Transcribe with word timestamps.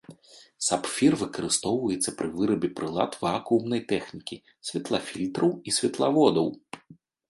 Сапфір 0.67 1.17
выкарыстоўваецца 1.23 2.15
пры 2.23 2.29
вырабе 2.39 2.69
прылад 2.81 3.11
вакуумнай 3.27 3.81
тэхнікі, 3.95 4.43
святлафільтраў 4.73 5.57
і 5.67 5.81
святлаводаў. 5.81 6.47